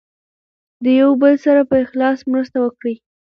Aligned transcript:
د 0.83 0.85
یو 1.01 1.09
بل 1.21 1.33
سره 1.45 1.61
په 1.69 1.75
اخلاص 1.83 2.19
مرسته 2.31 2.57
وکړئ. 2.61 2.95